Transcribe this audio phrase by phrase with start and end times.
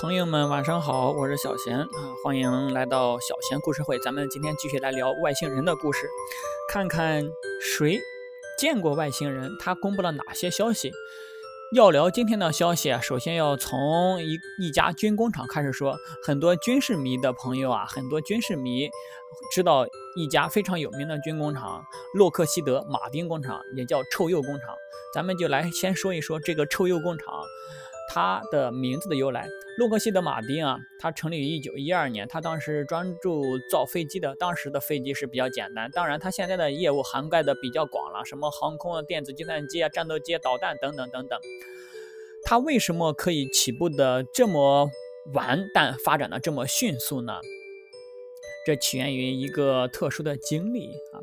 [0.00, 1.88] 朋友们晚上好，我是小贤啊，
[2.24, 3.98] 欢迎来到小贤故事会。
[3.98, 6.08] 咱们今天继续来聊外星人的故事，
[6.72, 7.22] 看看
[7.60, 8.00] 谁
[8.58, 10.90] 见过外星人，他公布了哪些消息。
[11.76, 15.98] 要聊今天的消息啊，首先要从一一家军工厂开始说。
[16.24, 18.88] 很多军事迷的朋友啊，很多军事迷
[19.52, 19.86] 知道
[20.16, 21.84] 一家非常有名的军工厂——
[22.16, 24.74] 洛克希德马丁工厂，也叫臭鼬工厂。
[25.12, 27.26] 咱们就来先说一说这个臭鼬工厂。
[28.12, 29.48] 它的名字的由来，
[29.78, 41.38] 洛克希德马丁啊，它成立于一九一二年，它当时专注造飞机的，当时的飞机是比较简单，当然它现在的业务涵盖的比较广了，什么航空啊、电子计算机啊、战斗机、导弹等等等等。
[42.44, 44.90] 它为什么可以起步的这么
[45.32, 47.34] 晚，但发展的这么迅速呢？
[48.66, 51.22] 这起源于一个特殊的经历啊，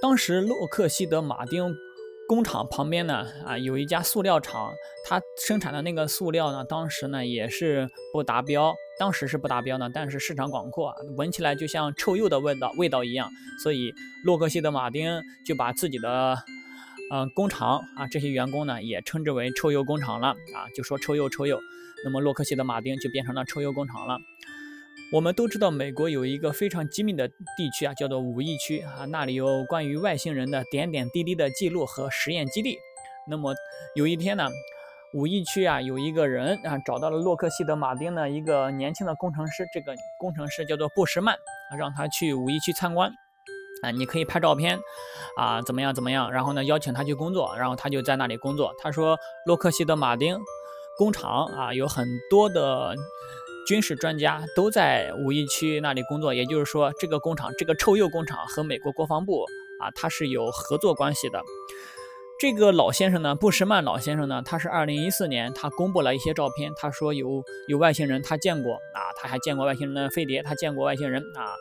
[0.00, 1.74] 当时洛克希德马丁。
[2.26, 4.72] 工厂旁边呢，啊，有一家塑料厂，
[5.04, 13.28] 它生产的那个塑料呢，当时呢也是不达标，当时是不达标呢，但是市场广阔，闻起来就像臭鼬的味道味道一样，
[13.62, 13.92] 所以
[14.24, 16.38] 洛克希德马丁就把自己的，
[17.12, 21.60] 嗯，工厂啊这些员工呢也称之为臭鼬工厂了，啊，就说臭鼬臭鼬，
[22.04, 24.18] 那么洛克希德马丁就变成了臭鼬工厂了。
[25.14, 32.76] 我们都知道，美国有一个非常机密的地区啊，叫做五翼区啊，那里有关于外星人的点点滴滴的记录和实验基地。
[33.28, 33.54] 那么
[33.94, 34.48] 有一天呢，
[35.14, 41.36] 五翼区啊有一个人啊找到了洛克希德马丁的一个年轻的工程师，这个工程师叫做布什曼，
[41.78, 43.08] 让他去五翼区参观
[43.84, 44.80] 啊，你可以拍照片
[45.38, 48.74] 啊，怎么样怎么样，然后呢邀请他去工作，然后他就在那里工作。
[48.82, 50.36] 他说洛克希德马丁
[50.98, 52.96] 工厂啊有很多的。
[53.66, 59.44] 军事专家都在五一区那里工作，也就是说，这个工厂，这个臭鼬工厂和美国国防部
[59.80, 61.42] 啊，它是有合作关系的。
[62.38, 71.54] 这个老先生呢，布什曼老先生呢，他是二零一四年，他公布了一些照片，他说有有外星人，他见过啊，他还见过外星人的飞碟，他见过外星人啊。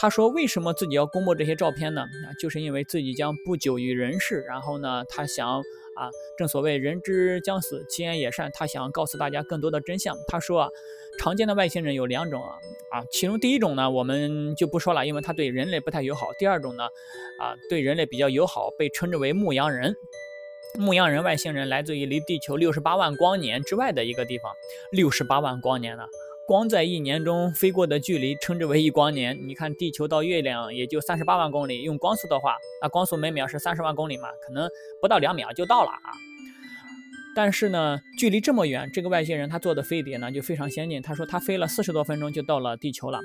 [0.00, 2.00] 他说为什么自己要公布这些照片呢？
[2.00, 5.62] 啊，就是因为自己将不久于人世，然后呢，他想。
[5.96, 6.08] 啊，
[6.38, 8.50] 正所谓人之将死，其言也善。
[8.54, 10.16] 他想告诉大家更多的真相。
[10.28, 10.68] 他说啊，
[11.18, 12.56] 常见的外星人有两种啊，
[12.90, 16.28] 啊，其中第一种呢，我们就不说了，因为他对人类不太友好。
[16.38, 16.84] 第二种呢，
[17.38, 19.94] 啊，对人类比较友好，被称之为牧羊人。
[20.78, 24.54] 牧羊人外星人来自于离地球六十八万光年之外的一个地方，
[24.92, 26.04] 六十八万光年呢。
[26.50, 29.38] 光在一年中飞过的距离称之为一光年。
[29.46, 34.68] 你看，地球到月亮也就三十八万公里，用光速的话，那光速每秒是三十万公里嘛，可能
[35.00, 36.10] 不到两秒就到了啊。
[37.34, 41.00] 但是呢，距离这么远，这个外星人他坐的飞碟呢就非常先进。
[41.00, 43.20] 他说他飞了四十多分钟就到了地球了。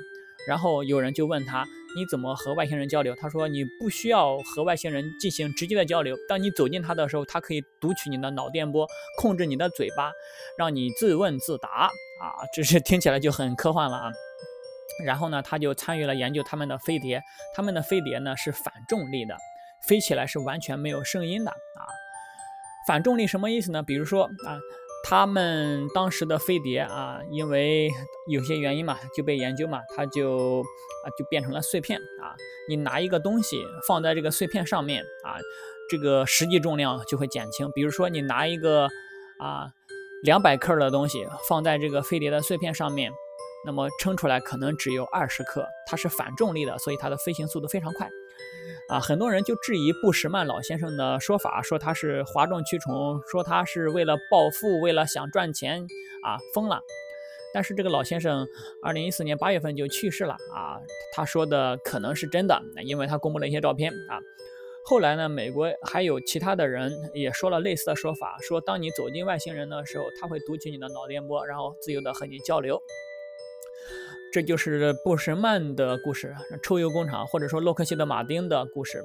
[0.46, 1.64] 然后有人就问他，
[1.96, 3.16] 你怎么和外星人交流？
[3.16, 6.16] 他说你不需要和外星人进行直接的交流。
[6.28, 8.86] 当你走近他的时候，他可以读取你的脑电波，
[9.18, 10.12] 控制你的嘴巴，
[10.56, 11.90] 让你自问自答。
[12.22, 14.12] 啊，这是听起来就很科幻了啊！
[15.04, 17.20] 然后呢，他就参与了研究他们的飞碟，
[17.54, 19.36] 他们的飞碟呢是反重力的，
[19.86, 22.05] 飞起来是完全没有声音的啊。
[22.86, 23.82] 反重力什么意思呢？
[23.82, 24.60] 比如说啊，
[25.04, 27.90] 他们当时的飞碟啊，因为
[28.28, 32.34] 有些原因嘛，就被研究嘛，它就啊就变成了碎片啊。
[32.68, 35.38] 你拿一个东西放在这个碎片上面啊，
[35.90, 37.70] 这个实际重量就会减轻。
[37.72, 38.88] 比如说你拿一个
[39.38, 39.72] 啊。
[40.22, 43.12] 两百克的东西放在这个飞碟的碎片上面，
[43.66, 48.08] 那么称出来可能只有二十克，它是反重力的，所以它的飞行速度非常快。
[48.88, 55.82] 啊，很多人就质疑布什曼老先生的说法，说他是哗众取宠，说他是为了暴富，为了想赚钱
[56.22, 56.80] 啊疯了。
[57.52, 58.46] 但是这个老先生
[58.82, 60.78] 二零一四年八月份就去世了啊，
[61.12, 64.20] 他说的可能是真的，因为他公布了一些照片啊。
[64.84, 72.80] 后来呢，美国还有其他的人也说了类似的说法，说当你走进外星人的时候，他会读取你的脑电波，然后自由的和你交流。
[74.32, 79.02] 这就是布什曼的故事，抽油工厂，或者说洛克希德马丁的故事。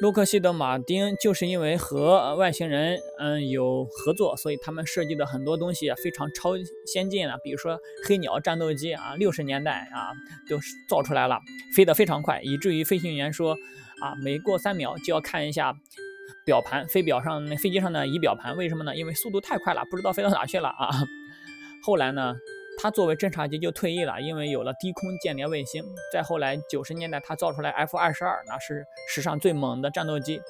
[0.00, 6.54] 洛克希德马丁就是因为和外星人嗯有合作，所以他们设计的很多东西非常超
[6.86, 7.78] 先进啊，比如说
[8.08, 10.12] 黑鸟战斗机啊，六十年代啊
[10.48, 10.58] 都
[10.88, 11.38] 造出来了，
[11.76, 13.56] 飞得非常快，以至于飞行员说。
[14.02, 15.72] 啊，每过三秒就要看一下
[16.44, 18.94] 表盘，飞表上那飞机上的仪表盘，为什么呢？
[18.94, 20.90] 因为速度太快了，不知道飞到哪去了啊。
[21.84, 22.34] 后来呢，
[22.80, 25.84] 他作为侦察机就退役了，因为有了低空间谍卫星。
[26.12, 30.40] 再后来，九十年代他造出来 F 二十二，那是史上最猛的战斗机。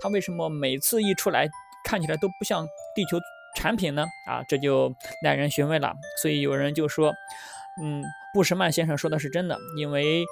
[0.00, 1.48] 他为什么每次一出来
[1.84, 3.18] 看起来都不像地球
[3.56, 4.06] 产品呢？
[4.28, 5.94] 啊，这就耐人寻味了。
[6.22, 7.12] 所以有人就说，
[7.82, 10.24] 嗯，布什曼先生说的是真的，因为。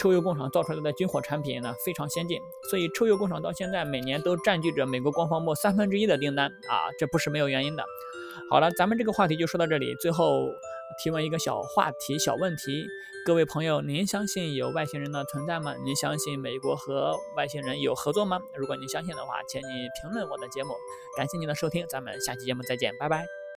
[0.00, 2.38] 抽油工厂造出来的军火产品呢非常先进，
[2.70, 7.84] 所以抽油工厂到现在每年都占据着美国国防部三分之一的订单啊，这不是没有原因的。
[8.48, 9.94] 好了，咱们这个话题就说到这里。
[9.96, 10.48] 最后
[10.98, 12.86] 提问一个小话题、小问题，
[13.24, 15.74] 各位朋友，您相信有外星人的存在吗？
[15.84, 18.38] 您相信美国和外星人有合作吗？
[18.54, 20.74] 如果您相信的话，请你评论我的节目。
[21.16, 23.39] 感谢您的收听，咱们下期节目再见，拜拜。